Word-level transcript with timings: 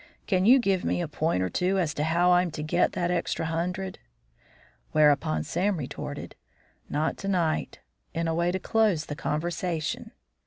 Can 0.25 0.47
you 0.47 0.57
give 0.57 0.83
me 0.83 0.99
a 0.99 1.07
point 1.07 1.43
or 1.43 1.49
two 1.51 1.77
as 1.77 1.93
to 1.93 2.03
how 2.03 2.31
I'm 2.31 2.49
to 2.53 2.63
get 2.63 2.93
that 2.93 3.11
extra 3.11 3.45
hundred?" 3.45 3.99
Whereupon 4.93 5.43
Sam 5.43 5.77
retorted, 5.77 6.33
"Not 6.89 7.17
to 7.17 7.27
night," 7.27 7.81
in 8.11 8.27
a 8.27 8.33
way 8.33 8.51
to 8.51 8.57
close 8.57 9.05
the 9.05 9.15
conversation. 9.15 10.09